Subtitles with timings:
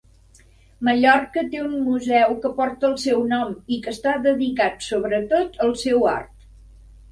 [0.87, 5.79] Mallorca té un museu que porta el seu nom i que està dedicat sobretot al
[5.87, 6.37] seu art.